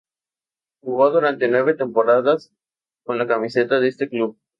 Jugó 0.81 1.11
durante 1.11 1.47
nueve 1.47 1.75
temporadas 1.75 2.51
con 3.03 3.19
la 3.19 3.27
camiseta 3.27 3.79
de 3.79 3.87
este 3.89 4.09
club. 4.09 4.35